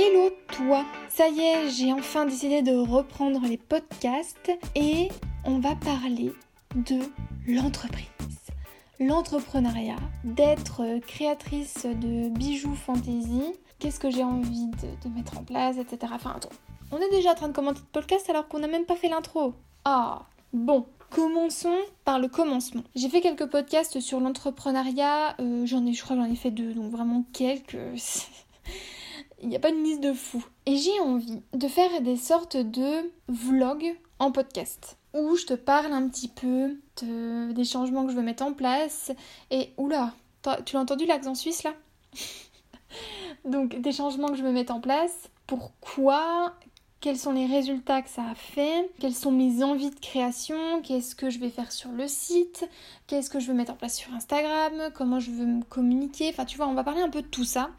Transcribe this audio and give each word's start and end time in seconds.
Hello 0.00 0.30
toi 0.46 0.84
Ça 1.08 1.26
y 1.26 1.40
est, 1.40 1.70
j'ai 1.70 1.92
enfin 1.92 2.24
décidé 2.24 2.62
de 2.62 2.70
reprendre 2.70 3.40
les 3.48 3.56
podcasts 3.56 4.52
et 4.76 5.08
on 5.44 5.58
va 5.58 5.74
parler 5.74 6.32
de 6.76 7.00
l'entreprise. 7.48 8.06
L'entrepreneuriat, 9.00 9.96
d'être 10.22 11.00
créatrice 11.00 11.84
de 11.84 12.28
bijoux 12.28 12.76
fantasy, 12.76 13.42
qu'est-ce 13.80 13.98
que 13.98 14.08
j'ai 14.08 14.22
envie 14.22 14.68
de, 14.68 15.08
mettre 15.08 15.36
en 15.36 15.42
place, 15.42 15.78
etc. 15.78 16.12
Enfin, 16.14 16.34
attends, 16.36 16.54
on 16.92 16.98
est 16.98 17.10
déjà 17.10 17.32
en 17.32 17.34
train 17.34 17.48
de 17.48 17.52
commenter 17.52 17.80
le 17.80 18.00
podcast 18.00 18.30
alors 18.30 18.46
qu'on 18.46 18.60
n'a 18.60 18.68
même 18.68 18.86
pas 18.86 18.94
fait 18.94 19.08
l'intro. 19.08 19.54
Ah, 19.84 20.26
bon, 20.52 20.86
Commençons 21.10 21.78
par 22.04 22.20
le 22.20 22.28
commencement. 22.28 22.84
J'ai 22.94 23.08
fait 23.08 23.20
quelques 23.20 23.46
podcasts 23.46 23.98
sur 23.98 24.20
l'entrepreneuriat, 24.20 25.34
euh, 25.40 25.66
j'en 25.66 25.84
ai, 25.86 25.92
je 25.92 26.04
crois, 26.04 26.14
j'en 26.14 26.30
ai 26.30 26.36
fait 26.36 26.52
deux, 26.52 26.72
donc 26.72 26.92
vraiment 26.92 27.24
quelques. 27.32 27.76
Il 29.40 29.48
n'y 29.48 29.56
a 29.56 29.60
pas 29.60 29.70
une 29.70 29.84
liste 29.84 30.00
de 30.00 30.12
fous. 30.12 30.44
Et 30.66 30.76
j'ai 30.76 30.98
envie 31.00 31.42
de 31.52 31.68
faire 31.68 32.00
des 32.00 32.16
sortes 32.16 32.56
de 32.56 33.10
vlogs 33.28 33.96
en 34.18 34.32
podcast 34.32 34.98
où 35.14 35.36
je 35.36 35.46
te 35.46 35.54
parle 35.54 35.92
un 35.92 36.08
petit 36.08 36.28
peu 36.28 36.76
des 37.02 37.64
changements 37.64 38.04
que 38.04 38.12
je 38.12 38.16
veux 38.16 38.22
mettre 38.22 38.42
en 38.42 38.52
place. 38.52 39.12
Et 39.50 39.72
oula, 39.76 40.12
tu 40.64 40.74
l'as 40.74 40.80
entendu 40.80 41.06
l'accent 41.06 41.34
suisse 41.34 41.62
là? 41.62 41.74
Donc 43.44 43.80
des 43.80 43.92
changements 43.92 44.28
que 44.28 44.36
je 44.36 44.42
veux 44.42 44.52
mettre 44.52 44.74
en 44.74 44.80
place. 44.80 45.30
Pourquoi? 45.46 46.54
Quels 47.00 47.18
sont 47.18 47.32
les 47.32 47.46
résultats 47.46 48.02
que 48.02 48.10
ça 48.10 48.22
a 48.22 48.34
fait, 48.34 48.90
quelles 48.98 49.14
sont 49.14 49.30
mes 49.30 49.62
envies 49.62 49.90
de 49.90 50.00
création, 50.00 50.82
qu'est-ce 50.82 51.14
que 51.14 51.30
je 51.30 51.38
vais 51.38 51.50
faire 51.50 51.70
sur 51.70 51.90
le 51.90 52.08
site, 52.08 52.68
qu'est-ce 53.06 53.30
que 53.30 53.38
je 53.40 53.46
veux 53.46 53.54
mettre 53.54 53.72
en 53.72 53.76
place 53.76 53.96
sur 53.96 54.12
Instagram, 54.14 54.90
comment 54.94 55.20
je 55.20 55.30
veux 55.30 55.46
me 55.46 55.62
communiquer, 55.62 56.30
enfin 56.30 56.44
tu 56.44 56.56
vois, 56.56 56.66
on 56.66 56.74
va 56.74 56.84
parler 56.84 57.02
un 57.02 57.10
peu 57.10 57.22
de 57.22 57.26
tout 57.26 57.44
ça. 57.44 57.70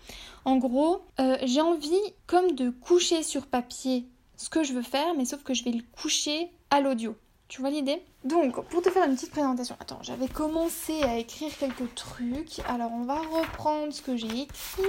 En 0.45 0.57
gros, 0.57 1.01
euh, 1.19 1.37
j'ai 1.43 1.61
envie 1.61 1.99
comme 2.27 2.53
de 2.53 2.69
coucher 2.69 3.23
sur 3.23 3.45
papier 3.45 4.05
ce 4.37 4.49
que 4.49 4.63
je 4.63 4.73
veux 4.73 4.81
faire, 4.81 5.13
mais 5.15 5.25
sauf 5.25 5.43
que 5.43 5.53
je 5.53 5.63
vais 5.65 5.71
le 5.71 5.83
coucher 6.01 6.49
à 6.69 6.79
l'audio. 6.79 7.15
Tu 7.49 7.61
vois 7.61 7.71
l'idée? 7.71 8.01
Donc, 8.23 8.63
pour 8.67 8.81
te 8.83 8.91
faire 8.91 9.05
une 9.07 9.15
petite 9.15 9.31
présentation, 9.31 9.75
attends, 9.79 9.97
j'avais 10.03 10.27
commencé 10.27 11.01
à 11.01 11.17
écrire 11.17 11.51
quelques 11.57 11.95
trucs, 11.95 12.59
alors 12.67 12.91
on 12.93 13.03
va 13.03 13.15
reprendre 13.15 13.91
ce 13.91 14.03
que 14.03 14.15
j'ai 14.15 14.27
écrit. 14.27 14.83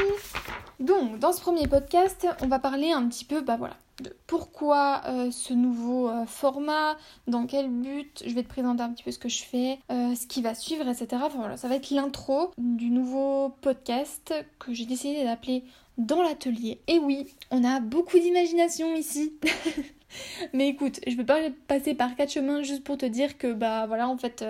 Donc, 0.79 1.19
dans 1.19 1.33
ce 1.33 1.41
premier 1.41 1.67
podcast, 1.67 2.27
on 2.43 2.49
va 2.49 2.59
parler 2.59 2.93
un 2.93 3.09
petit 3.09 3.25
peu, 3.25 3.41
bah 3.41 3.57
voilà, 3.57 3.77
pourquoi 4.27 5.03
euh, 5.07 5.31
ce 5.31 5.53
nouveau 5.53 6.09
euh, 6.09 6.27
format, 6.27 6.97
dans 7.27 7.47
quel 7.47 7.69
but, 7.69 8.23
je 8.27 8.35
vais 8.35 8.43
te 8.43 8.49
présenter 8.49 8.83
un 8.83 8.91
petit 8.91 9.03
peu 9.03 9.11
ce 9.11 9.19
que 9.19 9.29
je 9.29 9.43
fais, 9.43 9.79
euh, 9.91 10.15
ce 10.15 10.27
qui 10.27 10.43
va 10.43 10.55
suivre, 10.55 10.87
etc. 10.89 11.23
Enfin 11.25 11.39
voilà, 11.39 11.57
ça 11.57 11.69
va 11.69 11.77
être 11.77 11.91
l'intro 11.91 12.51
du 12.59 12.91
nouveau 12.91 13.51
podcast 13.61 14.35
que 14.59 14.73
j'ai 14.73 14.87
décidé 14.87 15.25
d'appeler 15.25 15.65
Dans 15.99 16.23
l'atelier. 16.23 16.81
Et 16.87 16.99
oui, 16.99 17.27
on 17.51 17.65
a 17.65 17.81
beaucoup 17.81 18.19
d'imagination 18.19 18.95
ici 18.95 19.33
Mais 20.53 20.69
écoute, 20.69 20.99
je 21.07 21.15
vais 21.15 21.25
pas 21.25 21.39
passer 21.69 21.95
par 21.95 22.17
quatre 22.17 22.33
chemins 22.33 22.63
juste 22.63 22.83
pour 22.83 22.97
te 22.97 23.07
dire 23.07 23.39
que 23.39 23.53
bah 23.53 23.87
voilà 23.87 24.09
en 24.09 24.19
fait 24.19 24.45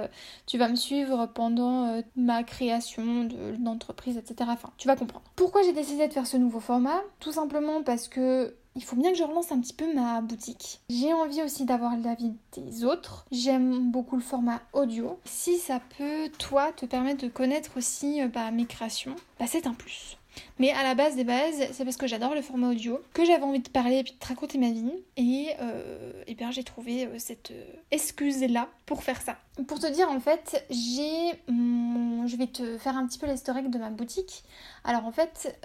tu 0.46 0.56
vas 0.56 0.68
me 0.68 0.74
suivre 0.74 1.26
pendant 1.26 2.02
ma 2.16 2.44
création 2.44 3.28
d'entreprise, 3.58 4.16
etc. 4.16 4.50
Enfin, 4.54 4.70
tu 4.78 4.88
vas 4.88 4.96
comprendre. 4.96 5.24
Pourquoi 5.36 5.62
j'ai 5.62 5.74
décidé 5.74 6.08
de 6.08 6.14
faire 6.14 6.26
ce 6.26 6.38
nouveau 6.38 6.60
format? 6.60 7.02
Tout 7.18 7.32
simplement 7.32 7.82
parce 7.82 8.08
que 8.08 8.54
il 8.76 8.84
faut 8.84 8.96
bien 8.96 9.12
que 9.12 9.18
je 9.18 9.24
relance 9.24 9.52
un 9.52 9.60
petit 9.60 9.72
peu 9.72 9.92
ma 9.94 10.20
boutique. 10.20 10.80
J'ai 10.88 11.12
envie 11.12 11.42
aussi 11.42 11.64
d'avoir 11.64 11.96
l'avis 11.96 12.32
des 12.52 12.84
autres. 12.84 13.26
J'aime 13.32 13.90
beaucoup 13.90 14.16
le 14.16 14.22
format 14.22 14.60
audio. 14.72 15.18
Si 15.24 15.58
ça 15.58 15.80
peut, 15.98 16.30
toi, 16.38 16.72
te 16.72 16.86
permettre 16.86 17.24
de 17.24 17.30
connaître 17.30 17.76
aussi 17.76 18.22
euh, 18.22 18.28
bah, 18.28 18.50
mes 18.50 18.66
créations, 18.66 19.16
bah, 19.38 19.46
c'est 19.48 19.66
un 19.66 19.74
plus. 19.74 20.19
Mais 20.58 20.70
à 20.72 20.82
la 20.82 20.94
base 20.94 21.16
des 21.16 21.24
bases, 21.24 21.68
c'est 21.72 21.84
parce 21.84 21.96
que 21.96 22.06
j'adore 22.06 22.34
le 22.34 22.42
format 22.42 22.70
audio, 22.70 23.00
que 23.14 23.24
j'avais 23.24 23.42
envie 23.42 23.60
de 23.60 23.68
parler 23.68 23.98
et 23.98 24.02
puis 24.02 24.14
de 24.20 24.26
raconter 24.26 24.58
ma 24.58 24.70
vie. 24.70 24.92
Et, 25.16 25.48
euh, 25.60 26.12
bien 26.36 26.50
j'ai 26.50 26.64
trouvé 26.64 27.06
euh, 27.06 27.18
cette 27.18 27.50
euh, 27.50 27.64
excuse-là 27.90 28.68
pour 28.86 29.02
faire 29.02 29.20
ça. 29.20 29.36
Pour 29.66 29.78
te 29.78 29.86
dire 29.86 30.08
en 30.10 30.20
fait, 30.20 30.64
j'ai 30.70 31.32
je 31.48 32.36
vais 32.36 32.46
te 32.46 32.78
faire 32.78 32.96
un 32.96 33.06
petit 33.06 33.18
peu 33.18 33.26
l'historique 33.26 33.70
de 33.70 33.78
ma 33.78 33.90
boutique. 33.90 34.44
Alors 34.84 35.04
en 35.06 35.12
fait, 35.12 35.58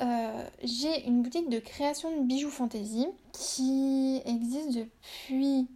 j'ai 0.64 1.06
une 1.06 1.22
boutique 1.22 1.50
de 1.50 1.60
création 1.60 2.18
de 2.18 2.24
bijoux 2.24 2.50
fantasy 2.50 3.06
qui 3.34 4.22
existe 4.26 4.72
depuis 4.72 5.68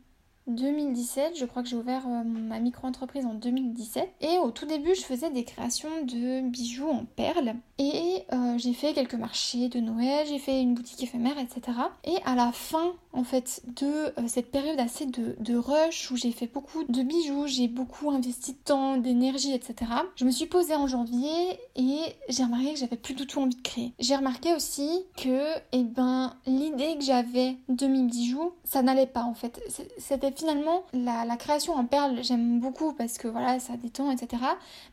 2017, 0.50 1.38
je 1.38 1.46
crois 1.46 1.64
que 1.64 1.70
j'ai 1.70 1.76
ouvert 1.76 2.04
euh, 2.08 2.24
ma 2.24 2.60
micro-entreprise 2.60 3.26
en 3.26 3.34
2017. 3.34 4.10
Et 4.22 4.38
au 4.38 4.52
tout 4.52 4.66
début, 4.66 4.96
je 4.96 5.02
faisais 5.02 5.30
des 5.30 5.44
créations 5.44 5.90
de 6.04 6.42
bijoux 6.42 6.90
en 6.90 7.06
perles. 7.06 7.56
Et 7.78 8.24
euh, 8.34 8.58
j'ai 8.58 8.74
fait 8.74 8.94
quelques 8.94 9.16
marchés 9.16 9.70
de 9.70 9.80
Noël, 9.80 10.28
j'ai 10.28 10.40
fait 10.40 10.62
une 10.62 10.74
boutique 10.74 11.02
éphémère, 11.04 11.38
etc. 11.40 11.78
Et 12.04 12.18
à 12.26 12.36
la 12.36 12.52
fin, 12.52 12.94
en 13.14 13.24
fait, 13.24 13.62
de 13.80 13.86
euh, 13.86 14.28
cette 14.28 14.52
période 14.52 14.80
assez 14.80 15.06
de, 15.06 15.56
rush 15.56 16.12
où 16.12 16.16
j'ai 16.16 16.32
fait 16.32 16.48
beaucoup 16.48 16.84
de 16.84 17.02
bijoux, 17.02 17.48
j'ai 17.48 17.68
beaucoup 17.68 18.12
investi 18.12 18.54
de 18.54 18.58
temps, 18.58 18.98
d'énergie, 18.98 19.54
etc. 19.54 19.92
Je 20.16 20.26
me 20.26 20.32
suis 20.32 20.46
posée 20.46 20.76
en 20.76 20.88
janvier 20.88 21.60
et 21.76 22.00
j'ai 22.30 22.44
remarqué 22.44 22.74
que 22.74 22.80
j'avais 22.80 22.98
plus 22.98 23.14
du 23.14 23.26
tout 23.26 23.40
envie 23.40 23.56
de 23.56 23.62
créer. 23.62 23.94
J'ai 24.00 24.16
remarqué 24.16 24.54
aussi 24.54 24.90
que, 25.18 25.46
eh 25.72 25.84
ben, 25.84 26.34
l'idée 26.46 26.98
que 26.98 27.04
j'avais 27.04 27.58
de 27.68 27.88
mes 27.88 28.04
bijoux, 28.04 28.52
ça 28.64 28.82
n'allait 28.82 29.08
pas 29.08 29.24
en 29.24 29.34
fait. 29.34 29.62
C'était 29.98 30.32
finalement, 30.40 30.84
la, 30.94 31.38
création 31.38 31.74
en 31.74 31.86
perles, 31.86 32.20
j'aime 32.24 32.60
beaucoup 32.60 32.94
parce 32.94 33.18
que 33.18 33.28
voilà, 33.28 33.60
ça 33.60 33.78
détend, 33.78 34.12
etc. 34.12 34.42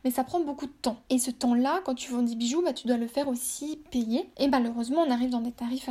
Mais 0.03 0.11
ça 0.11 0.23
prend 0.23 0.39
beaucoup 0.39 0.65
de 0.65 0.71
temps. 0.81 0.97
Et 1.09 1.19
ce 1.19 1.31
temps-là, 1.31 1.81
quand 1.85 1.95
tu 1.95 2.11
vends 2.11 2.21
des 2.21 2.35
bijoux, 2.35 2.61
bah, 2.61 2.73
tu 2.73 2.87
dois 2.87 2.97
le 2.97 3.07
faire 3.07 3.27
aussi 3.27 3.79
payer. 3.91 4.29
Et 4.37 4.47
malheureusement, 4.47 5.03
on 5.07 5.11
arrive 5.11 5.29
dans 5.29 5.41
des 5.41 5.51
tarifs 5.51 5.89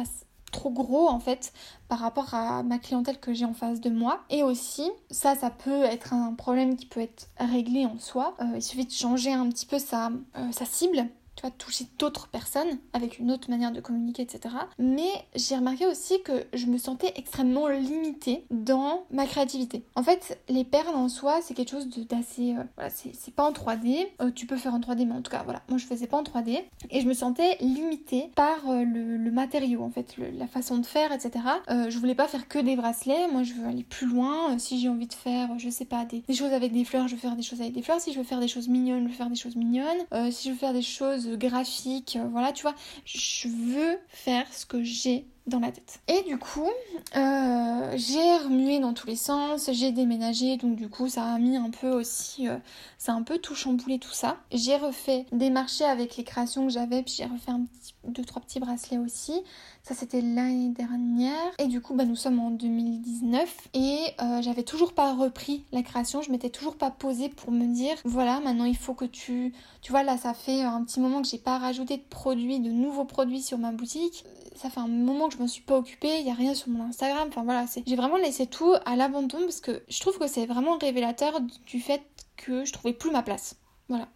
trop 0.52 0.70
gros 0.70 1.08
en 1.08 1.18
fait 1.18 1.52
par 1.88 1.98
rapport 1.98 2.32
à 2.32 2.62
ma 2.62 2.78
clientèle 2.78 3.18
que 3.18 3.34
j'ai 3.34 3.44
en 3.44 3.52
face 3.52 3.80
de 3.80 3.90
moi 3.90 4.20
et 4.30 4.44
aussi 4.44 4.88
ça 5.10 5.34
ça 5.34 5.50
peut 5.50 5.82
être 5.82 6.14
un 6.14 6.34
problème 6.34 6.76
qui 6.76 6.86
peut 6.86 7.00
être 7.00 7.28
réglé 7.38 7.84
en 7.84 7.98
soi 7.98 8.36
euh, 8.40 8.52
il 8.54 8.62
suffit 8.62 8.86
de 8.86 8.92
changer 8.92 9.32
un 9.32 9.48
petit 9.48 9.66
peu 9.66 9.78
sa, 9.78 10.10
euh, 10.36 10.52
sa 10.52 10.64
cible 10.64 11.08
tu 11.36 11.42
vois, 11.42 11.50
toucher 11.50 11.86
d'autres 11.98 12.28
personnes 12.28 12.78
avec 12.92 13.18
une 13.18 13.30
autre 13.30 13.50
manière 13.50 13.72
de 13.72 13.80
communiquer, 13.80 14.22
etc. 14.22 14.54
Mais 14.78 15.10
j'ai 15.34 15.56
remarqué 15.56 15.86
aussi 15.86 16.22
que 16.22 16.46
je 16.54 16.66
me 16.66 16.78
sentais 16.78 17.12
extrêmement 17.16 17.68
limitée 17.68 18.44
dans 18.50 19.04
ma 19.10 19.26
créativité. 19.26 19.84
En 19.94 20.02
fait, 20.02 20.40
les 20.48 20.64
perles 20.64 20.94
en 20.96 21.08
soi, 21.08 21.40
c'est 21.42 21.54
quelque 21.54 21.70
chose 21.70 21.88
d'assez... 22.08 22.54
Euh, 22.54 22.62
voilà, 22.76 22.90
c'est 22.90 23.34
pas 23.34 23.44
en 23.44 23.52
3D. 23.52 24.06
Euh, 24.22 24.30
tu 24.34 24.46
peux 24.46 24.56
faire 24.56 24.74
en 24.74 24.80
3D, 24.80 25.06
mais 25.06 25.14
en 25.14 25.22
tout 25.22 25.30
cas, 25.30 25.42
voilà, 25.44 25.62
moi 25.68 25.78
je 25.78 25.84
faisais 25.84 26.06
pas 26.06 26.16
en 26.16 26.22
3D. 26.22 26.62
Et 26.90 27.00
je 27.00 27.06
me 27.06 27.12
sentais 27.12 27.56
limitée 27.60 28.30
par 28.34 28.68
euh, 28.68 28.84
le, 28.84 29.30
matériau, 29.30 29.82
en 29.82 29.90
fait, 29.90 30.16
la 30.16 30.46
façon 30.46 30.78
de 30.78 30.86
faire, 30.86 31.12
etc. 31.12 31.44
je 31.68 31.98
voulais 31.98 32.14
pas 32.14 32.26
faire 32.26 32.48
que 32.48 32.58
des 32.58 32.74
bracelets, 32.74 33.28
moi 33.30 33.42
je 33.42 33.52
veux 33.52 33.66
aller 33.66 33.82
plus 33.82 34.06
loin. 34.06 34.58
si 34.58 34.80
j'ai 34.80 34.88
envie 34.88 35.06
de 35.06 35.12
faire, 35.12 35.58
je 35.58 35.68
sais 35.68 35.84
pas, 35.84 36.06
des, 36.06 36.20
des, 36.26 36.34
choses 36.34 36.54
avec 36.54 36.72
des 36.72 36.84
fleurs, 36.84 37.06
je 37.06 37.16
veux 37.16 37.20
faire 37.20 37.36
des 37.36 37.42
choses 37.42 37.60
avec 37.60 37.74
des 37.74 37.82
fleurs. 37.82 38.00
Si 38.00 38.14
je 38.14 38.18
veux 38.18 38.24
faire 38.24 38.40
des 38.40 38.48
choses 38.48 38.68
mignonnes, 38.68 39.02
je 39.02 39.08
veux 39.08 39.14
faire 39.14 39.28
des 39.28 39.36
choses 39.36 39.56
mignonnes. 39.56 39.98
si 40.30 40.48
je 40.48 40.52
veux 40.54 40.58
faire 40.58 40.72
des 40.72 40.80
choses 40.80 41.25
graphique, 41.34 42.16
euh, 42.16 42.28
voilà, 42.28 42.52
tu 42.52 42.62
vois. 42.62 42.74
Je 43.04 43.48
veux 43.48 43.98
faire 44.08 44.46
ce 44.52 44.64
que 44.66 44.82
j'ai 44.82 45.26
dans 45.46 45.60
la 45.60 45.70
tête. 45.70 46.00
Et 46.08 46.22
du 46.22 46.38
coup, 46.38 46.68
euh, 47.16 47.92
j'ai 47.94 48.36
remué 48.38 48.80
dans 48.80 48.92
tous 48.94 49.06
les 49.06 49.16
sens, 49.16 49.70
j'ai 49.72 49.92
déménagé, 49.92 50.56
donc 50.56 50.76
du 50.76 50.88
coup, 50.88 51.08
ça 51.08 51.24
a 51.24 51.38
mis 51.38 51.56
un 51.56 51.70
peu 51.70 51.90
aussi, 51.90 52.48
euh, 52.48 52.56
ça 52.98 53.12
a 53.12 53.14
un 53.14 53.22
peu 53.22 53.38
tout 53.38 53.54
chamboulé 53.54 53.98
tout 53.98 54.12
ça. 54.12 54.38
J'ai 54.52 54.76
refait 54.76 55.24
des 55.32 55.50
marchés 55.50 55.84
avec 55.84 56.16
les 56.16 56.24
créations 56.24 56.66
que 56.66 56.72
j'avais, 56.72 57.02
puis 57.02 57.14
j'ai 57.16 57.24
refait 57.24 57.52
un 57.52 57.60
petit, 57.60 57.94
deux 58.04 58.24
trois 58.24 58.42
petits 58.42 58.58
bracelets 58.58 58.98
aussi. 58.98 59.40
Ça 59.84 59.94
c'était 59.94 60.20
l'année 60.20 60.70
dernière. 60.70 61.52
Et 61.60 61.66
du 61.66 61.80
coup, 61.80 61.94
bah, 61.94 62.04
nous 62.04 62.16
sommes 62.16 62.40
en 62.40 62.50
2019 62.50 63.68
et 63.74 63.98
euh, 64.20 64.42
j'avais 64.42 64.64
toujours 64.64 64.94
pas 64.94 65.14
repris 65.14 65.64
la 65.70 65.84
création. 65.84 66.22
Je 66.22 66.32
m'étais 66.32 66.50
toujours 66.50 66.76
pas 66.76 66.90
posée 66.90 67.28
pour 67.28 67.52
me 67.52 67.72
dire, 67.72 67.94
voilà, 68.04 68.40
maintenant 68.40 68.64
il 68.64 68.76
faut 68.76 68.94
que 68.94 69.04
tu, 69.04 69.52
tu 69.80 69.92
vois, 69.92 70.02
là 70.02 70.16
ça 70.16 70.34
fait 70.34 70.62
un 70.62 70.82
petit 70.82 70.98
moment 70.98 71.22
que 71.22 71.28
j'ai 71.28 71.38
pas 71.38 71.58
rajouté 71.58 71.98
de 71.98 72.02
produits, 72.02 72.58
de 72.58 72.70
nouveaux 72.70 73.04
produits 73.04 73.42
sur 73.42 73.58
ma 73.58 73.70
boutique 73.70 74.24
ça 74.56 74.70
fait 74.70 74.80
un 74.80 74.88
moment 74.88 75.28
que 75.28 75.35
je 75.36 75.42
m'en 75.42 75.48
suis 75.48 75.62
pas 75.62 75.76
occupée, 75.76 76.20
il 76.20 76.26
y 76.26 76.30
a 76.30 76.34
rien 76.34 76.54
sur 76.54 76.68
mon 76.68 76.84
Instagram, 76.84 77.28
enfin 77.28 77.44
voilà, 77.44 77.66
j'ai 77.86 77.96
vraiment 77.96 78.16
laissé 78.16 78.46
tout 78.46 78.74
à 78.84 78.96
l'abandon 78.96 79.38
parce 79.40 79.60
que 79.60 79.82
je 79.88 80.00
trouve 80.00 80.18
que 80.18 80.26
c'est 80.26 80.46
vraiment 80.46 80.78
révélateur 80.78 81.40
du 81.40 81.80
fait 81.80 82.02
que 82.36 82.64
je 82.64 82.72
trouvais 82.72 82.92
plus 82.92 83.10
ma 83.10 83.22
place. 83.22 83.56
Voilà. 83.88 84.08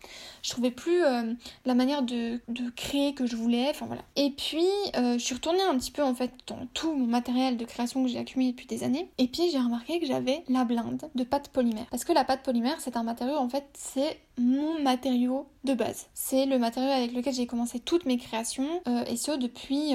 Je 0.43 0.51
trouvais 0.51 0.73
plus 0.73 1.05
euh, 1.05 1.33
la 1.65 1.75
manière 1.75 2.03
de, 2.03 2.41
créer 2.75 3.15
que 3.15 3.27
je 3.27 3.37
voulais. 3.37 3.69
Enfin 3.71 3.87
voilà. 3.87 4.03
Et 4.17 4.31
puis, 4.31 4.67
euh, 4.97 5.15
je 5.15 5.19
suis 5.19 5.35
retournée 5.35 5.63
un 5.63 5.79
petit 5.79 5.93
peu 5.93 6.03
en 6.03 6.15
fait 6.15 6.33
dans 6.49 6.67
tout 6.75 6.93
mon 6.93 7.07
matériel 7.07 7.57
de 7.57 7.65
création 7.65 8.03
que 8.03 8.09
j'ai 8.09 8.19
accumulé 8.19 8.51
depuis 8.51 8.67
des 8.67 8.83
années. 8.83 9.09
Et 9.19 9.29
puis, 9.29 9.49
j'ai 9.53 9.59
remarqué 9.59 10.01
que 10.01 10.07
j'avais 10.07 10.43
la 10.49 10.65
blinde 10.65 11.03
de 11.15 11.25
pâte 11.25 11.51
polymère. 11.51 11.87
Parce 11.91 12.05
que 12.05 12.13
la 12.13 12.25
pâte 12.25 12.43
polymère, 12.43 12.81
c'est 12.81 12.97
un 12.97 13.05
matériau 13.05 13.37
en 13.37 13.49
fait, 13.49 13.65
c'est 13.75 14.19
mon 14.39 14.81
matériau 14.83 15.47
de 15.63 15.75
base. 15.75 16.07
C'est 16.15 16.47
le 16.47 16.59
matériau 16.59 16.91
avec 16.91 17.13
lequel 17.13 17.35
j'ai 17.35 17.47
commencé 17.47 17.79
toutes 17.79 18.07
mes 18.07 18.19
créations. 18.19 18.81
Euh, 18.89 19.05
et 19.05 19.17
ce 19.17 19.31
depuis 19.39 19.95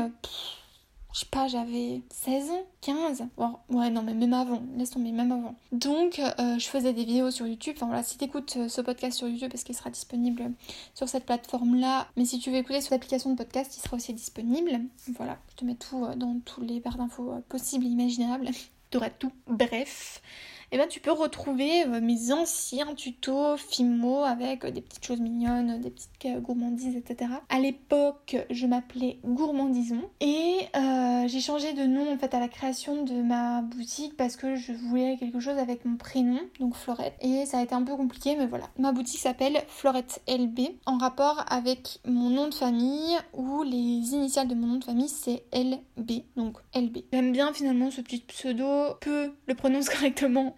je 1.15 1.21
sais 1.21 1.27
pas, 1.31 1.47
j'avais 1.47 2.01
16 2.09 2.49
ans, 2.49 2.63
15. 2.81 3.23
Bon, 3.37 3.55
ouais, 3.69 3.89
non, 3.89 4.03
mais 4.03 4.13
même 4.13 4.33
avant, 4.33 4.61
laisse 4.75 4.89
tomber, 4.89 5.13
même 5.13 5.31
avant. 5.31 5.55
Donc, 5.71 6.19
euh, 6.19 6.59
je 6.59 6.67
faisais 6.67 6.91
des 6.91 7.05
vidéos 7.05 7.31
sur 7.31 7.47
YouTube. 7.47 7.75
Enfin 7.77 7.85
voilà, 7.85 8.03
si 8.03 8.17
t'écoutes 8.17 8.57
euh, 8.57 8.67
ce 8.67 8.81
podcast 8.81 9.17
sur 9.19 9.29
YouTube, 9.29 9.49
parce 9.49 9.63
qu'il 9.63 9.75
sera 9.75 9.89
disponible 9.89 10.51
sur 10.93 11.07
cette 11.07 11.25
plateforme-là? 11.25 12.07
Mais 12.17 12.25
si 12.25 12.39
tu 12.39 12.51
veux 12.51 12.57
écouter 12.57 12.81
sur 12.81 12.93
l'application 12.93 13.29
de 13.31 13.37
podcast, 13.37 13.77
il 13.77 13.79
sera 13.79 13.95
aussi 13.95 14.13
disponible. 14.13 14.81
Voilà, 15.15 15.37
je 15.51 15.55
te 15.55 15.63
mets 15.63 15.75
tout 15.75 16.03
euh, 16.03 16.15
dans 16.15 16.37
tous 16.43 16.59
les 16.59 16.81
barres 16.81 16.97
d'infos 16.97 17.33
possibles 17.47 17.85
et 17.85 17.89
imaginables. 17.89 18.49
T'auras 18.91 19.09
tout. 19.09 19.31
Bref 19.47 20.21
eh 20.71 20.77
ben, 20.77 20.87
tu 20.87 20.99
peux 20.99 21.11
retrouver 21.11 21.85
mes 22.01 22.33
anciens 22.33 22.95
tutos 22.95 23.55
Fimo 23.55 24.23
avec 24.23 24.65
des 24.65 24.81
petites 24.81 25.05
choses 25.05 25.21
mignonnes, 25.21 25.79
des 25.79 25.91
petites 25.91 26.41
gourmandises, 26.41 26.95
etc. 26.95 27.31
À 27.49 27.59
l'époque, 27.59 28.35
je 28.49 28.65
m'appelais 28.65 29.19
Gourmandison 29.23 30.01
et 30.21 30.54
j'ai 31.27 31.41
changé 31.41 31.73
de 31.73 31.83
nom 31.83 32.13
en 32.13 32.17
fait 32.17 32.33
à 32.33 32.39
la 32.39 32.47
création 32.47 33.03
de 33.03 33.21
ma 33.21 33.61
boutique 33.61 34.15
parce 34.17 34.35
que 34.35 34.55
je 34.55 34.71
voulais 34.71 35.17
quelque 35.19 35.39
chose 35.39 35.57
avec 35.57 35.85
mon 35.85 35.97
prénom, 35.97 36.39
donc 36.59 36.75
Florette. 36.75 37.15
Et 37.21 37.45
ça 37.45 37.59
a 37.59 37.63
été 37.63 37.73
un 37.75 37.83
peu 37.83 37.95
compliqué, 37.95 38.35
mais 38.37 38.47
voilà. 38.47 38.65
Ma 38.77 38.91
boutique 38.91 39.19
s'appelle 39.19 39.61
Florette 39.67 40.21
LB 40.27 40.59
en 40.85 40.97
rapport 40.97 41.45
avec 41.49 41.99
mon 42.05 42.29
nom 42.29 42.47
de 42.47 42.53
famille 42.53 43.15
où 43.33 43.63
les 43.63 44.13
initiales 44.13 44.47
de 44.47 44.55
mon 44.55 44.67
nom 44.67 44.75
de 44.75 44.83
famille 44.83 45.09
c'est 45.09 45.43
LB, 45.53 46.23
donc 46.35 46.57
LB. 46.75 46.97
J'aime 47.13 47.31
bien 47.31 47.53
finalement 47.53 47.91
ce 47.91 48.01
petit 48.01 48.19
pseudo, 48.19 48.95
peu 49.01 49.33
le 49.47 49.55
prononce 49.55 49.89
correctement 49.89 50.55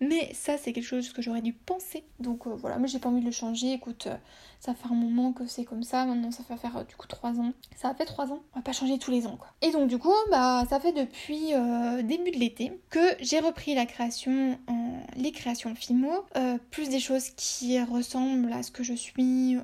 mais 0.00 0.32
ça, 0.34 0.56
c'est 0.58 0.72
quelque 0.72 0.84
chose 0.84 1.12
que 1.12 1.22
j'aurais 1.22 1.42
dû 1.42 1.52
penser. 1.52 2.04
Donc 2.20 2.46
euh, 2.46 2.54
voilà, 2.54 2.78
mais 2.78 2.88
j'ai 2.88 2.98
pas 2.98 3.08
envie 3.08 3.20
de 3.20 3.26
le 3.26 3.32
changer. 3.32 3.72
Écoute, 3.72 4.06
euh, 4.06 4.16
ça 4.60 4.74
fait 4.74 4.88
un 4.88 4.94
moment 4.94 5.32
que 5.32 5.46
c'est 5.46 5.64
comme 5.64 5.82
ça. 5.82 6.04
Maintenant, 6.04 6.30
ça 6.30 6.42
fait 6.44 6.56
faire 6.56 6.76
euh, 6.76 6.84
du 6.84 6.96
coup 6.96 7.06
3 7.06 7.38
ans. 7.40 7.52
Ça 7.76 7.88
a 7.88 7.94
fait 7.94 8.04
3 8.04 8.32
ans. 8.32 8.40
On 8.54 8.58
va 8.58 8.62
pas 8.62 8.72
changer 8.72 8.98
tous 8.98 9.10
les 9.10 9.26
ans, 9.26 9.36
quoi. 9.36 9.48
Et 9.62 9.70
donc, 9.70 9.88
du 9.88 9.98
coup, 9.98 10.07
bah, 10.30 10.64
ça 10.68 10.80
fait 10.80 10.92
depuis 10.92 11.52
début 12.04 12.30
de 12.30 12.38
l'été 12.38 12.72
que 12.90 13.00
j'ai 13.20 13.40
repris 13.40 13.74
la 13.74 13.86
création 13.86 14.58
en 14.66 14.88
les 15.16 15.32
créations 15.32 15.74
Fimo. 15.74 16.24
plus 16.70 16.88
des 16.88 17.00
choses 17.00 17.30
qui 17.30 17.80
ressemblent 17.80 18.52
à 18.52 18.62
ce 18.62 18.70
que 18.70 18.82
je 18.82 18.94
suis 18.94 19.56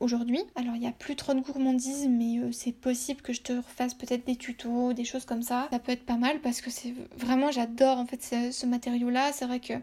aujourd'hui. 0.00 0.40
Alors, 0.54 0.74
il 0.76 0.82
y 0.82 0.86
a 0.86 0.92
plus 0.92 1.16
trop 1.16 1.34
de 1.34 1.40
gourmandise, 1.40 2.08
mais 2.08 2.40
c'est 2.52 2.72
possible 2.72 3.22
que 3.22 3.32
je 3.32 3.42
te 3.42 3.52
refasse 3.52 3.94
peut-être 3.94 4.26
des 4.26 4.36
tutos, 4.36 4.92
des 4.92 5.04
choses 5.04 5.24
comme 5.24 5.42
ça. 5.42 5.68
Ça 5.70 5.78
peut 5.78 5.92
être 5.92 6.04
pas 6.04 6.16
mal 6.16 6.40
parce 6.40 6.60
que 6.60 6.70
c'est 6.70 6.94
vraiment, 7.16 7.50
j'adore 7.50 7.98
en 7.98 8.06
fait 8.06 8.22
ce 8.52 8.66
matériau-là 8.66 9.32
c'est 9.32 9.46
vrai 9.46 9.60
qu'il 9.60 9.80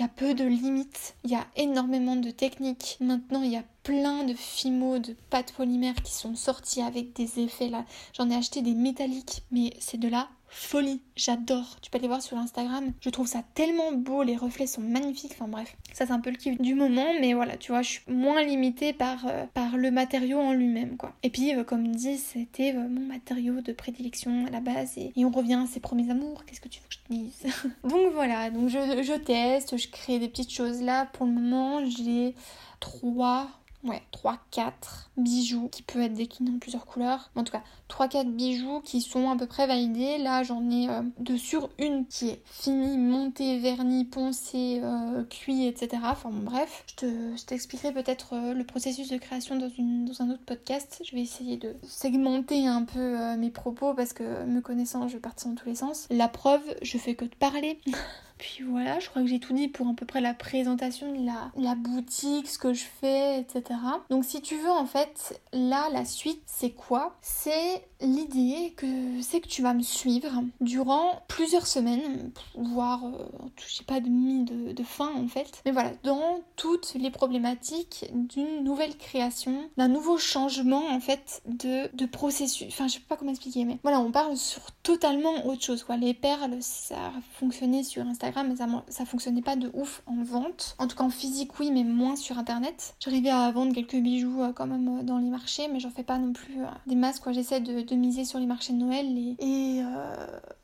y 0.00 0.02
a 0.02 0.08
peu 0.08 0.34
de 0.34 0.44
limites, 0.44 1.14
il 1.24 1.30
y 1.30 1.34
a 1.34 1.46
énormément 1.56 2.16
de 2.16 2.30
techniques. 2.30 2.96
Maintenant, 3.00 3.42
il 3.42 3.52
y 3.52 3.56
a 3.56 3.64
plein 3.84 4.24
de 4.24 4.34
fimo, 4.34 4.98
de 4.98 5.14
pâtes 5.30 5.52
polymères 5.52 5.94
qui 6.02 6.12
sont 6.12 6.34
sortis 6.34 6.82
avec 6.82 7.12
des 7.12 7.38
effets 7.38 7.68
là. 7.68 7.84
J'en 8.14 8.30
ai 8.30 8.34
acheté 8.34 8.62
des 8.62 8.74
métalliques, 8.74 9.42
mais 9.52 9.72
c'est 9.78 10.00
de 10.00 10.08
la 10.08 10.28
folie. 10.54 11.02
J'adore. 11.16 11.76
Tu 11.82 11.90
peux 11.90 11.98
aller 11.98 12.08
voir 12.08 12.22
sur 12.22 12.38
Instagram. 12.38 12.92
Je 13.00 13.10
trouve 13.10 13.26
ça 13.26 13.42
tellement 13.54 13.92
beau. 13.92 14.22
Les 14.22 14.36
reflets 14.36 14.66
sont 14.66 14.80
magnifiques. 14.80 15.32
Enfin 15.34 15.48
bref, 15.48 15.76
ça 15.92 16.06
c'est 16.06 16.12
un 16.12 16.20
peu 16.20 16.30
le 16.30 16.36
kiff 16.36 16.60
du 16.60 16.74
moment. 16.74 17.06
Mais 17.20 17.34
voilà, 17.34 17.56
tu 17.56 17.72
vois, 17.72 17.82
je 17.82 17.90
suis 17.90 18.02
moins 18.08 18.42
limitée 18.42 18.92
par, 18.92 19.26
euh, 19.26 19.44
par 19.52 19.76
le 19.76 19.90
matériau 19.90 20.40
en 20.40 20.52
lui-même, 20.52 20.96
quoi. 20.96 21.12
Et 21.22 21.30
puis, 21.30 21.54
euh, 21.54 21.64
comme 21.64 21.88
dit, 21.88 22.16
c'était 22.16 22.72
euh, 22.74 22.88
mon 22.88 23.06
matériau 23.06 23.60
de 23.60 23.72
prédilection 23.72 24.46
à 24.46 24.50
la 24.50 24.60
base. 24.60 24.96
Et, 24.96 25.12
on 25.24 25.30
revient 25.30 25.60
à 25.62 25.66
ses 25.66 25.80
premiers 25.80 26.10
amours. 26.10 26.44
Qu'est-ce 26.44 26.60
que 26.60 26.68
tu 26.68 26.80
veux 26.80 26.88
que 26.88 26.94
je 26.94 26.98
te 27.00 27.12
dise? 27.12 27.52
Donc 27.82 28.12
voilà, 28.12 28.50
donc 28.50 28.68
je, 28.68 29.02
je 29.02 29.18
teste, 29.18 29.76
je 29.76 29.88
crée 29.88 30.18
des 30.18 30.28
petites 30.28 30.52
choses 30.52 30.80
là. 30.80 31.06
Pour 31.06 31.26
le 31.26 31.32
moment, 31.32 31.84
j'ai 31.86 32.34
trois 32.78 33.48
ouais, 33.84 34.02
3-4 34.12 34.70
bijoux 35.16 35.68
qui 35.68 35.82
peuvent 35.82 36.02
être 36.02 36.14
déclinés 36.14 36.50
en 36.50 36.58
plusieurs 36.58 36.86
couleurs. 36.86 37.30
En 37.36 37.44
tout 37.44 37.52
cas, 37.52 37.62
3-4 37.88 38.30
bijoux 38.30 38.80
qui 38.80 39.00
sont 39.00 39.30
à 39.30 39.36
peu 39.36 39.46
près 39.46 39.66
validés. 39.66 40.18
Là, 40.18 40.42
j'en 40.42 40.68
ai 40.70 40.88
euh, 40.88 41.36
sur 41.36 41.70
une 41.78 42.06
qui 42.06 42.30
est 42.30 42.42
finie, 42.46 42.98
montée, 42.98 43.58
vernis, 43.58 44.04
poncé, 44.04 44.80
euh, 44.82 45.24
cuit, 45.24 45.66
etc. 45.66 46.02
Enfin 46.04 46.30
bref, 46.32 46.84
je 47.00 47.44
t'expliquerai 47.44 47.92
peut-être 47.92 48.34
euh, 48.34 48.54
le 48.54 48.64
processus 48.64 49.08
de 49.08 49.18
création 49.18 49.56
dans, 49.56 49.70
dans 49.78 50.22
un 50.22 50.30
autre 50.30 50.44
podcast. 50.44 51.02
Je 51.04 51.14
vais 51.14 51.22
essayer 51.22 51.56
de 51.56 51.76
segmenter 51.82 52.66
un 52.66 52.84
peu 52.84 53.36
mes 53.36 53.50
propos 53.50 53.94
parce 53.94 54.12
que 54.12 54.44
me 54.44 54.60
connaissant, 54.60 55.08
je 55.08 55.14
vais 55.14 55.20
partir 55.20 55.50
dans 55.50 55.56
tous 55.56 55.68
les 55.68 55.74
sens. 55.76 56.06
La 56.10 56.28
preuve, 56.28 56.62
je 56.82 56.98
fais 56.98 57.14
que 57.14 57.24
de 57.24 57.34
parler. 57.34 57.78
Puis 58.38 58.64
voilà, 58.68 58.98
je 58.98 59.08
crois 59.08 59.22
que 59.22 59.28
j'ai 59.28 59.38
tout 59.38 59.54
dit 59.54 59.68
pour 59.68 59.88
à 59.88 59.94
peu 59.94 60.06
près 60.06 60.20
la 60.20 60.34
présentation 60.34 61.12
de 61.12 61.24
la, 61.24 61.52
la 61.56 61.74
boutique, 61.74 62.48
ce 62.48 62.58
que 62.58 62.72
je 62.72 62.84
fais, 63.00 63.40
etc. 63.40 63.78
Donc 64.10 64.24
si 64.24 64.40
tu 64.42 64.56
veux 64.56 64.70
en 64.70 64.86
fait, 64.86 65.40
là 65.52 65.88
la 65.92 66.04
suite 66.04 66.42
c'est 66.46 66.70
quoi? 66.70 67.16
C'est 67.20 67.86
l'idée 68.00 68.74
que 68.76 68.86
c'est 69.22 69.40
que 69.40 69.48
tu 69.48 69.62
vas 69.62 69.72
me 69.72 69.82
suivre 69.82 70.42
durant 70.60 71.22
plusieurs 71.28 71.66
semaines, 71.66 72.32
voire 72.56 73.04
euh, 73.04 73.28
je 73.56 73.72
sais 73.72 73.84
pas 73.84 74.00
de, 74.00 74.72
de 74.72 74.82
fin 74.82 75.12
en 75.14 75.28
fait. 75.28 75.62
Mais 75.64 75.72
voilà, 75.72 75.92
dans 76.02 76.40
toutes 76.56 76.94
les 76.94 77.10
problématiques 77.10 78.06
d'une 78.12 78.64
nouvelle 78.64 78.96
création, 78.96 79.68
d'un 79.76 79.88
nouveau 79.88 80.18
changement 80.18 80.88
en 80.88 81.00
fait 81.00 81.40
de, 81.46 81.88
de 81.94 82.06
processus. 82.06 82.68
Enfin 82.68 82.88
je 82.88 82.94
sais 82.94 83.00
pas 83.00 83.16
comment 83.16 83.30
expliquer 83.30 83.64
mais 83.64 83.78
voilà, 83.82 84.00
on 84.00 84.10
parle 84.10 84.36
sur 84.36 84.72
totalement 84.82 85.46
autre 85.46 85.62
chose 85.62 85.84
quoi. 85.84 85.96
Les 85.96 86.14
perles 86.14 86.56
ça 86.60 86.96
a 86.96 87.12
fonctionné 87.38 87.84
sur 87.84 88.02
Instagram 88.02 88.23
mais 88.46 88.56
ça, 88.88 89.04
fonctionnait 89.04 89.42
pas 89.42 89.56
de 89.56 89.70
ouf 89.74 90.02
en 90.06 90.22
vente. 90.22 90.76
En 90.78 90.86
tout 90.86 90.96
cas 90.96 91.04
en 91.04 91.10
physique 91.10 91.58
oui, 91.60 91.70
mais 91.70 91.84
moins 91.84 92.16
sur 92.16 92.38
internet. 92.38 92.94
J'arrivais 93.00 93.30
à 93.30 93.50
vendre 93.50 93.74
quelques 93.74 93.96
bijoux 93.96 94.42
euh, 94.42 94.52
quand 94.52 94.66
même 94.66 95.00
euh, 95.00 95.02
dans 95.02 95.18
les 95.18 95.28
marchés, 95.28 95.68
mais 95.68 95.80
j'en 95.80 95.90
fais 95.90 96.02
pas 96.02 96.18
non 96.18 96.32
plus 96.32 96.62
euh, 96.62 96.66
des 96.86 96.94
masques 96.96 97.22
quoi. 97.22 97.32
J'essaie 97.32 97.60
de, 97.60 97.94
miser 97.94 98.24
sur 98.24 98.38
les 98.38 98.46
marchés 98.46 98.72
de 98.72 98.78
Noël 98.78 99.06
et, 99.38 99.82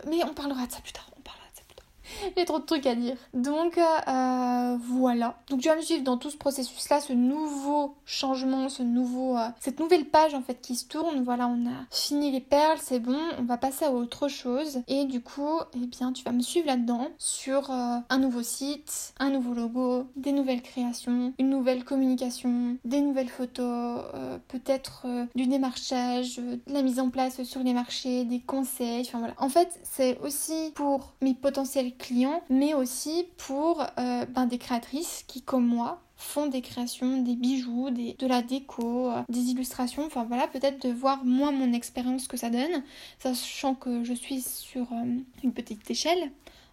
mais 0.09 0.25
on 0.25 0.35
parlera 0.35 0.67
de 0.67 0.73
ça 0.73 0.81
plus 0.81 0.93
tard. 0.93 1.07
J'ai 2.37 2.45
trop 2.45 2.59
de 2.59 2.65
trucs 2.65 2.87
à 2.87 2.95
dire. 2.95 3.17
Donc 3.35 3.79
euh, 3.79 4.77
voilà. 4.81 5.39
Donc 5.49 5.61
tu 5.61 5.69
vas 5.69 5.77
me 5.77 5.83
suivre 5.83 6.03
dans 6.03 6.17
tout 6.17 6.31
ce 6.31 6.37
processus-là, 6.37 7.01
ce 7.01 7.13
nouveau 7.13 7.95
changement, 8.05 8.69
ce 8.69 8.83
nouveau, 8.83 9.37
euh, 9.37 9.49
cette 9.61 9.81
nouvelle 9.81 10.05
page 10.05 10.35
en 10.35 10.43
fait 10.43 10.61
qui 10.61 10.77
se 10.77 10.87
tourne. 10.87 11.23
Voilà, 11.23 11.49
on 11.49 11.67
a 11.67 11.87
fini 11.91 12.31
les 12.31 12.41
perles, 12.41 12.79
c'est 12.81 13.01
bon. 13.01 13.19
On 13.39 13.45
va 13.45 13.57
passer 13.57 13.85
à 13.85 13.93
autre 13.93 14.29
chose. 14.29 14.83
Et 14.89 15.05
du 15.05 15.21
coup, 15.21 15.59
eh 15.75 15.87
bien, 15.87 16.13
tu 16.13 16.25
vas 16.25 16.33
me 16.33 16.43
suivre 16.43 16.67
là-dedans 16.67 17.09
sur 17.19 17.71
euh, 17.71 17.97
un 18.09 18.19
nouveau 18.19 18.43
site, 18.43 19.15
un 19.19 19.31
nouveau 19.31 19.55
logo, 19.55 20.05
des 20.17 20.33
nouvelles 20.33 20.63
créations, 20.63 21.33
une 21.39 21.51
nouvelle 21.51 21.85
communication, 21.85 22.77
des 22.85 23.01
nouvelles 23.01 23.29
photos, 23.29 24.03
peut-être 24.49 25.07
du 25.35 25.47
démarchage, 25.47 26.41
la 26.67 26.83
mise 26.83 27.01
en 27.01 27.11
place 27.11 27.43
sur 27.43 27.63
les 27.63 27.73
marchés, 27.73 28.25
des 28.25 28.41
conseils. 28.41 29.03
Enfin 29.03 29.19
voilà. 29.19 29.35
En 29.39 29.49
fait, 29.49 29.81
c'est 29.83 30.19
aussi 30.21 30.73
pour 30.75 31.13
mes 31.21 31.35
potentiels 31.35 31.93
clients, 32.01 32.43
mais 32.51 32.75
aussi 32.75 33.27
pour 33.37 33.81
euh, 33.99 34.25
ben, 34.27 34.47
des 34.47 34.59
créatrices 34.59 35.25
qui, 35.27 35.43
comme 35.43 35.67
moi, 35.67 36.01
font 36.17 36.47
des 36.47 36.61
créations, 36.61 37.23
des 37.23 37.37
bijoux, 37.37 37.91
des, 37.91 38.15
de 38.19 38.27
la 38.27 38.43
déco, 38.43 39.11
euh, 39.11 39.23
des 39.29 39.51
illustrations. 39.51 40.05
Enfin 40.05 40.25
voilà, 40.25 40.49
peut-être 40.49 40.87
de 40.87 40.93
voir 40.93 41.25
moi 41.25 41.53
mon 41.53 41.73
expérience 41.73 42.27
que 42.27 42.37
ça 42.37 42.51
donne, 42.51 42.83
sachant 43.19 43.75
que 43.75 44.05
je 44.05 44.13
suis 44.13 44.43
sur 44.43 44.93
euh, 44.93 45.19
une 45.45 45.53
petite 45.53 45.89
échelle. 45.91 46.31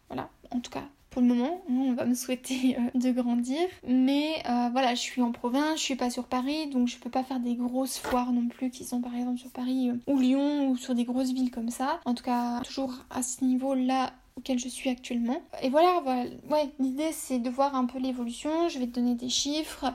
Voilà, 0.10 0.29
en 0.51 0.60
tout 0.60 0.72
cas 0.72 0.84
pour 1.10 1.22
le 1.22 1.29
moment, 1.29 1.63
on 1.67 1.93
va 1.93 2.05
me 2.05 2.13
souhaiter 2.13 2.77
de 2.93 3.12
grandir. 3.12 3.57
Mais 3.88 4.43
voilà, 4.72 4.93
je 4.93 5.00
suis 5.00 5.24
en 5.24 5.31
province, 5.31 5.79
je 5.79 5.84
suis 5.84 5.96
pas 5.96 6.12
sur 6.12 6.25
Paris, 6.25 6.67
donc 6.67 6.89
je 6.89 6.98
peux 7.00 7.10
pas 7.10 7.24
faire 7.24 7.39
des 7.39 7.55
grosses 7.55 7.98
foires 7.98 8.31
non 8.31 8.48
plus 8.48 8.69
qui 8.69 8.84
sont 8.84 9.01
par 9.01 9.15
exemple 9.15 9.39
sur 9.39 9.50
Paris 9.50 9.89
ou 10.05 10.19
Lyon 10.19 10.69
ou 10.69 10.77
sur 10.77 10.93
des 10.93 11.05
grosses 11.05 11.31
villes 11.31 11.50
comme 11.50 11.72
ça. 11.72 12.00
En 12.05 12.13
tout 12.13 12.24
cas, 12.24 12.60
toujours 12.60 12.93
à 13.10 13.24
ce 13.24 13.43
niveau-là, 13.43 14.13
auquel 14.38 14.60
je 14.60 14.67
suis 14.67 14.89
actuellement. 14.89 15.41
Et 15.62 15.70
voilà, 15.70 16.00
voilà. 16.03 16.29
ouais, 16.50 16.70
l'idée 16.79 17.12
c'est 17.12 17.39
de 17.39 17.50
voir 17.50 17.75
un 17.75 17.86
peu 17.86 18.00
l'évolution. 18.00 18.70
Je 18.70 18.79
vais 18.79 18.88
te 18.88 18.94
donner 18.94 19.15
des 19.15 19.29
chiffres. 19.29 19.86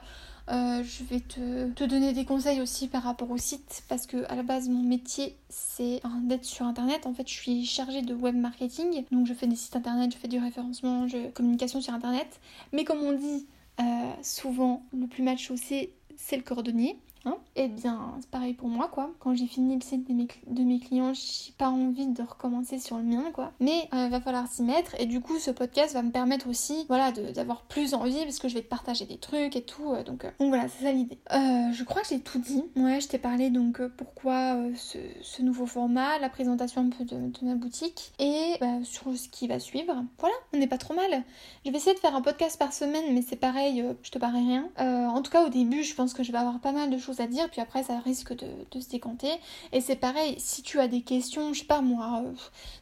Euh, 0.50 0.82
je 0.82 1.04
vais 1.04 1.20
te, 1.20 1.70
te, 1.70 1.84
donner 1.84 2.12
des 2.12 2.24
conseils 2.24 2.60
aussi 2.60 2.88
par 2.88 3.04
rapport 3.04 3.30
au 3.30 3.38
site 3.38 3.84
parce 3.88 4.08
que 4.08 4.24
à 4.28 4.34
la 4.34 4.42
base 4.42 4.68
mon 4.68 4.82
métier 4.82 5.36
c'est 5.48 6.00
d'être 6.24 6.44
sur 6.44 6.66
internet. 6.66 7.06
En 7.06 7.14
fait 7.14 7.28
je 7.28 7.32
suis 7.32 7.64
chargée 7.64 8.02
de 8.02 8.12
web 8.12 8.34
marketing 8.34 9.04
donc 9.12 9.28
je 9.28 9.34
fais 9.34 9.46
des 9.46 9.54
sites 9.54 9.76
internet, 9.76 10.10
je 10.12 10.18
fais 10.18 10.26
du 10.26 10.40
référencement, 10.40 11.06
je 11.06 11.30
communication 11.30 11.80
sur 11.80 11.94
internet. 11.94 12.40
Mais 12.72 12.82
comme 12.82 12.98
on 13.02 13.12
dit 13.12 13.46
euh, 13.80 13.84
souvent 14.22 14.82
le 14.92 15.06
plus 15.06 15.22
mal 15.22 15.38
chaussé 15.38 15.94
c'est 16.16 16.36
le 16.36 16.42
cordonnier. 16.42 16.98
Hein 17.24 17.36
eh 17.54 17.68
bien, 17.68 18.14
c'est 18.20 18.30
pareil 18.30 18.54
pour 18.54 18.68
moi, 18.68 18.88
quoi. 18.88 19.10
Quand 19.20 19.34
j'ai 19.34 19.46
fini 19.46 19.74
le 19.74 19.82
site 19.82 20.08
de 20.08 20.62
mes, 20.62 20.78
clients, 20.80 21.12
j'ai 21.12 21.52
pas 21.58 21.68
envie 21.68 22.06
de 22.06 22.22
recommencer 22.22 22.78
sur 22.78 22.96
le 22.96 23.02
mien, 23.02 23.24
quoi. 23.32 23.52
Mais 23.60 23.88
il 23.92 23.98
euh, 23.98 24.08
va 24.08 24.20
falloir 24.20 24.48
s'y 24.48 24.62
mettre. 24.62 24.98
Et 24.98 25.06
du 25.06 25.20
coup, 25.20 25.38
ce 25.38 25.50
podcast 25.50 25.92
va 25.92 26.02
me 26.02 26.10
permettre 26.10 26.48
aussi, 26.48 26.86
voilà, 26.88 27.12
d'avoir 27.12 27.62
plus 27.62 27.94
envie 27.94 28.24
parce 28.24 28.38
que 28.38 28.48
je 28.48 28.54
vais 28.54 28.62
te 28.62 28.68
partager 28.68 29.04
des 29.04 29.18
trucs 29.18 29.54
et 29.54 29.62
tout. 29.62 29.92
Euh, 29.92 30.02
donc, 30.02 30.24
euh, 30.24 30.30
donc 30.40 30.48
voilà, 30.48 30.66
c'est 30.68 30.84
ça 30.84 30.92
l'idée. 30.92 31.18
je 31.30 31.84
crois 31.84 32.02
que 32.02 32.08
j'ai 32.08 32.20
tout 32.20 32.38
dit. 32.38 32.64
Ouais, 32.76 33.00
je 33.00 33.08
t'ai 33.08 33.18
parlé 33.18 33.50
donc 33.50 33.82
pourquoi 33.96 34.56
ce, 34.74 35.42
nouveau 35.42 35.66
format, 35.66 36.18
la 36.18 36.28
présentation 36.28 36.80
un 36.80 36.88
peu 36.88 37.04
de, 37.04 37.16
de 37.16 37.46
ma 37.46 37.54
boutique 37.54 38.12
et 38.18 38.54
bah, 38.60 38.78
sur 38.82 39.14
ce 39.16 39.28
qui 39.28 39.46
va 39.46 39.58
suivre. 39.58 40.04
Voilà, 40.18 40.34
on 40.54 40.58
n'est 40.58 40.66
pas 40.66 40.78
trop 40.78 40.94
mal. 40.94 41.22
Je 41.66 41.70
vais 41.70 41.76
essayer 41.76 41.94
de 41.94 42.00
faire 42.00 42.16
un 42.16 42.22
podcast 42.22 42.58
par 42.58 42.72
semaine, 42.72 43.12
mais 43.12 43.22
c'est 43.22 43.36
pareil, 43.36 43.84
je 44.02 44.10
te 44.10 44.18
parais 44.18 44.40
rien. 44.40 44.68
en 44.78 45.20
tout 45.20 45.30
cas, 45.30 45.44
au 45.44 45.48
début, 45.50 45.82
je 45.82 45.94
pense 45.94 46.14
que 46.14 46.22
je 46.22 46.32
vais 46.32 46.38
avoir 46.38 46.58
pas 46.60 46.72
mal 46.72 46.90
de 46.90 46.98
choses 46.98 47.11
à 47.20 47.26
dire, 47.26 47.50
puis 47.50 47.60
après 47.60 47.82
ça 47.82 47.98
risque 48.00 48.34
de, 48.34 48.80
se 48.80 48.88
décanter. 48.88 49.32
Et 49.72 49.80
c'est 49.80 49.96
pareil, 49.96 50.36
si 50.38 50.62
tu 50.62 50.80
as 50.80 50.88
des 50.88 51.02
questions, 51.02 51.52
je 51.52 51.60
sais 51.60 51.66
pas 51.66 51.80
moi, 51.80 52.22
euh, 52.24 52.32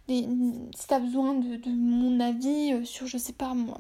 des, 0.09 0.29
si 0.77 0.87
tu 0.87 0.95
as 0.95 1.01
besoin 1.01 1.35
de, 1.35 1.57
de, 1.57 1.71
mon 1.71 2.21
avis 2.21 2.73
euh, 2.73 2.85
sur, 2.85 3.07
je 3.07 3.19
sais 3.19 3.33
pas 3.33 3.55
moi, 3.55 3.79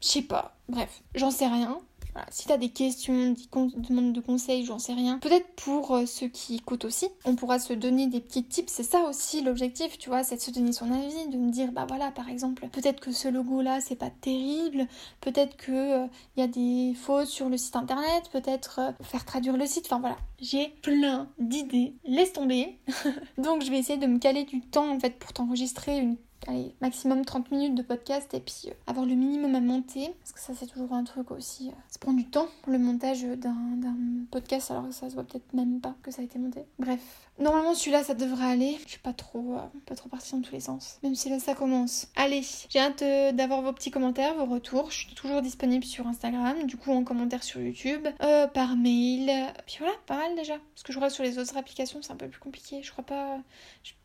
je 0.00 0.08
sais 0.08 0.22
pas, 0.22 0.56
bref, 0.68 1.02
j'en 1.14 1.30
sais 1.30 1.46
rien. 1.46 1.80
Voilà. 2.16 2.30
Si 2.32 2.46
t'as 2.46 2.56
des 2.56 2.70
questions, 2.70 3.32
des 3.32 3.46
demandes 3.76 4.14
de 4.14 4.22
conseils, 4.22 4.64
j'en 4.64 4.78
sais 4.78 4.94
rien. 4.94 5.18
Peut-être 5.18 5.48
pour 5.54 5.94
euh, 5.94 6.06
ceux 6.06 6.28
qui 6.28 6.54
écoutent 6.54 6.86
aussi, 6.86 7.08
on 7.26 7.36
pourra 7.36 7.58
se 7.58 7.74
donner 7.74 8.06
des 8.06 8.22
petits 8.22 8.42
tips. 8.42 8.72
C'est 8.72 8.84
ça 8.84 9.02
aussi 9.02 9.42
l'objectif, 9.42 9.98
tu 9.98 10.08
vois, 10.08 10.24
c'est 10.24 10.36
de 10.36 10.40
se 10.40 10.50
donner 10.50 10.72
son 10.72 10.90
avis, 10.90 11.28
de 11.28 11.36
me 11.36 11.50
dire, 11.50 11.72
bah 11.72 11.84
voilà, 11.86 12.10
par 12.12 12.30
exemple, 12.30 12.68
peut-être 12.72 13.00
que 13.00 13.12
ce 13.12 13.28
logo-là, 13.28 13.82
c'est 13.82 13.96
pas 13.96 14.08
terrible, 14.08 14.86
peut-être 15.20 15.58
que 15.58 15.72
il 15.72 16.04
euh, 16.04 16.06
y 16.38 16.42
a 16.42 16.46
des 16.46 16.94
fautes 16.94 17.26
sur 17.26 17.50
le 17.50 17.58
site 17.58 17.76
internet, 17.76 18.30
peut-être 18.32 18.80
euh, 18.80 19.04
faire 19.04 19.26
traduire 19.26 19.58
le 19.58 19.66
site. 19.66 19.84
Enfin 19.84 20.00
voilà, 20.00 20.16
j'ai 20.40 20.68
plein 20.80 21.28
d'idées. 21.38 21.96
Laisse 22.06 22.32
tomber. 22.32 22.78
Donc 23.36 23.62
je 23.62 23.70
vais 23.70 23.78
essayer 23.78 23.98
de 23.98 24.06
me 24.06 24.18
caler 24.18 24.44
du 24.44 24.62
temps 24.62 24.90
en 24.90 24.98
fait 24.98 25.18
pour 25.18 25.34
t'enregistrer 25.34 25.98
une 25.98 26.16
allez, 26.46 26.74
maximum 26.80 27.24
30 27.24 27.50
minutes 27.50 27.74
de 27.74 27.82
podcast 27.82 28.32
et 28.34 28.40
puis 28.40 28.64
euh, 28.66 28.74
avoir 28.86 29.06
le 29.06 29.14
minimum 29.14 29.54
à 29.54 29.60
monter. 29.60 30.14
Parce 30.20 30.32
que 30.32 30.40
ça, 30.40 30.52
c'est 30.54 30.66
toujours 30.66 30.92
un 30.92 31.04
truc 31.04 31.30
aussi. 31.30 31.68
Euh, 31.68 31.72
ça 31.88 31.98
prend 31.98 32.12
du 32.12 32.24
temps, 32.24 32.48
le 32.66 32.78
montage 32.78 33.22
d'un 33.22 33.56
podcast, 34.30 34.70
alors 34.70 34.88
que 34.88 34.92
ça 34.92 35.08
se 35.08 35.14
voit 35.14 35.24
peut-être 35.24 35.52
même 35.52 35.80
pas 35.80 35.94
que 36.02 36.10
ça 36.10 36.22
a 36.22 36.24
été 36.24 36.38
monté. 36.38 36.64
Bref. 36.78 37.25
Normalement, 37.38 37.74
celui-là, 37.74 38.02
ça 38.02 38.14
devrait 38.14 38.46
aller. 38.46 38.78
Je 38.84 38.90
suis 38.90 38.98
pas 38.98 39.12
trop, 39.12 39.54
euh, 39.54 39.80
pas 39.86 39.94
trop 39.94 40.08
partie 40.08 40.32
dans 40.32 40.40
tous 40.40 40.52
les 40.52 40.60
sens. 40.60 40.98
Même 41.02 41.14
si 41.14 41.28
là, 41.28 41.38
ça 41.38 41.54
commence. 41.54 42.08
Allez, 42.16 42.42
j'ai 42.68 42.78
hâte 42.78 43.02
d'avoir 43.34 43.62
vos 43.62 43.72
petits 43.72 43.90
commentaires, 43.90 44.34
vos 44.34 44.46
retours. 44.46 44.90
Je 44.90 44.98
suis 44.98 45.14
toujours 45.14 45.42
disponible 45.42 45.84
sur 45.84 46.06
Instagram, 46.06 46.64
du 46.64 46.76
coup 46.76 46.92
en 46.92 47.04
commentaire 47.04 47.42
sur 47.42 47.60
YouTube, 47.60 48.06
par 48.54 48.76
mail. 48.76 49.30
Puis 49.66 49.76
voilà, 49.78 49.94
pas 50.06 50.16
mal 50.16 50.34
déjà. 50.36 50.54
Parce 50.74 50.82
que 50.82 50.92
je 50.92 50.98
crois 50.98 51.08
que 51.08 51.14
sur 51.14 51.24
les 51.24 51.38
autres 51.38 51.56
applications, 51.56 52.00
c'est 52.02 52.12
un 52.12 52.16
peu 52.16 52.28
plus 52.28 52.40
compliqué. 52.40 52.82
Je 52.82 52.90
crois 52.92 53.04
pas 53.04 53.38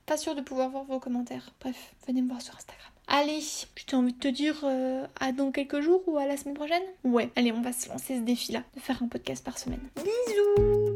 pas 0.05 0.17
sûre 0.17 0.35
de 0.35 0.41
pouvoir 0.41 0.69
voir 0.69 0.83
vos 0.83 0.99
commentaires. 0.99 1.53
Bref, 1.61 1.93
venez 2.05 2.21
me 2.21 2.27
voir 2.27 2.41
sur 2.41 2.55
Instagram. 2.55 2.91
Allez, 3.07 3.39
j'ai 3.39 3.95
envie 3.95 4.13
de 4.13 4.19
te 4.19 4.27
dire 4.27 4.59
euh, 4.63 5.05
à 5.19 5.31
dans 5.31 5.51
quelques 5.51 5.81
jours 5.81 6.01
ou 6.07 6.17
à 6.17 6.25
la 6.25 6.37
semaine 6.37 6.55
prochaine? 6.55 6.83
Ouais, 7.03 7.29
allez, 7.35 7.51
on 7.51 7.61
va 7.61 7.73
se 7.73 7.89
lancer 7.89 8.17
ce 8.17 8.21
défi-là, 8.21 8.63
de 8.75 8.79
faire 8.79 9.01
un 9.01 9.07
podcast 9.07 9.43
par 9.43 9.57
semaine. 9.57 9.81
Bisous 9.95 10.90